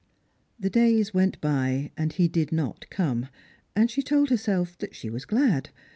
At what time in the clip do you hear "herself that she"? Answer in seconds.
4.31-5.11